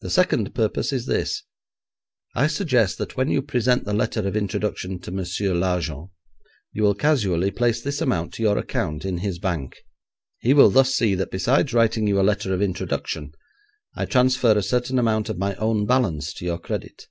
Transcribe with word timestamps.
The 0.00 0.10
second 0.10 0.56
purpose 0.56 0.92
is 0.92 1.06
this: 1.06 1.44
I 2.34 2.48
suggest 2.48 2.98
that 2.98 3.16
when 3.16 3.28
you 3.28 3.40
present 3.40 3.84
the 3.84 3.94
letter 3.94 4.26
of 4.26 4.34
introduction 4.34 4.98
to 5.02 5.12
Monsieur 5.12 5.54
Largent, 5.54 6.10
you 6.72 6.82
will 6.82 6.96
casually 6.96 7.52
place 7.52 7.80
this 7.80 8.00
amount 8.00 8.34
to 8.34 8.42
your 8.42 8.58
account 8.58 9.04
in 9.04 9.18
his 9.18 9.38
bank. 9.38 9.78
He 10.40 10.52
will 10.52 10.70
thus 10.70 10.92
see 10.92 11.14
that 11.14 11.30
besides 11.30 11.72
writing 11.72 12.08
you 12.08 12.20
a 12.20 12.26
letter 12.26 12.52
of 12.52 12.60
introduction, 12.60 13.34
I 13.94 14.04
transfer 14.04 14.50
a 14.58 14.64
certain 14.64 14.98
amount 14.98 15.28
of 15.28 15.38
my 15.38 15.54
own 15.54 15.86
balance 15.86 16.32
to 16.32 16.44
your 16.44 16.58
credit. 16.58 17.06